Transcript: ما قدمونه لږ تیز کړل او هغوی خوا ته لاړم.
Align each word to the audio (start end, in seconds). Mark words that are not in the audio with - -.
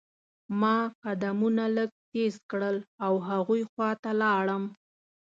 ما 0.61 0.75
قدمونه 1.03 1.63
لږ 1.77 1.89
تیز 2.11 2.33
کړل 2.51 2.77
او 3.05 3.13
هغوی 3.29 3.61
خوا 3.71 3.89
ته 4.03 4.11
لاړم. 4.21 4.63